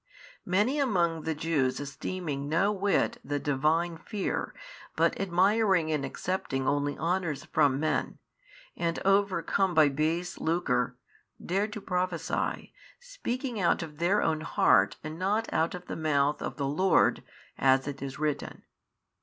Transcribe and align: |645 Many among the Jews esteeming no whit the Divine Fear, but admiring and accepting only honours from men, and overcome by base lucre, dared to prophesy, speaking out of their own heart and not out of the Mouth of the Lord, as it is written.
|645 0.47 0.47
Many 0.47 0.79
among 0.79 1.21
the 1.21 1.35
Jews 1.35 1.79
esteeming 1.79 2.49
no 2.49 2.71
whit 2.71 3.19
the 3.23 3.37
Divine 3.37 3.97
Fear, 3.99 4.51
but 4.95 5.21
admiring 5.21 5.91
and 5.91 6.03
accepting 6.03 6.67
only 6.67 6.97
honours 6.97 7.45
from 7.45 7.79
men, 7.79 8.17
and 8.75 8.97
overcome 9.05 9.75
by 9.75 9.89
base 9.89 10.39
lucre, 10.39 10.97
dared 11.39 11.71
to 11.73 11.81
prophesy, 11.81 12.73
speaking 12.99 13.59
out 13.61 13.83
of 13.83 13.99
their 13.99 14.23
own 14.23 14.41
heart 14.41 14.97
and 15.03 15.19
not 15.19 15.47
out 15.53 15.75
of 15.75 15.85
the 15.85 15.95
Mouth 15.95 16.41
of 16.41 16.55
the 16.57 16.65
Lord, 16.67 17.21
as 17.59 17.87
it 17.87 18.01
is 18.01 18.17
written. 18.17 18.63